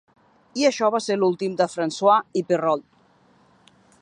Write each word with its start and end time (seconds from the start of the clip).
I 0.61 0.63
això 0.69 0.89
va 0.95 1.01
ser 1.09 1.17
l'últim 1.19 1.59
de 1.61 1.69
Francois 1.75 2.43
i 2.43 2.47
Perrault. 2.49 2.89